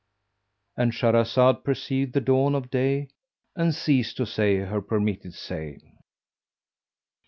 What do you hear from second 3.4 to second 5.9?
and ceased to say her permitted say.